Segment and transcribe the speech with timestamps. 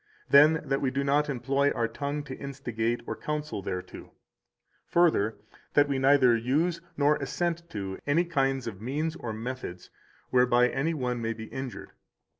[0.31, 4.11] Then, that we do not employ our tongue to instigate or counsel thereto.
[4.87, 5.37] Further,
[5.75, 9.91] that we neither use nor assent to any kind of means or methods
[10.31, 11.91] whereby any one may be injured.